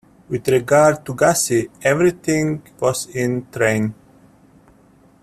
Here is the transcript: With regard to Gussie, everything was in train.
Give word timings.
With 0.29 0.47
regard 0.47 1.05
to 1.05 1.13
Gussie, 1.13 1.69
everything 1.83 2.63
was 2.79 3.05
in 3.15 3.47
train. 3.51 3.93